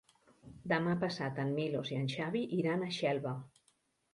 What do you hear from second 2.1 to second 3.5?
Xavi iran a Xelva.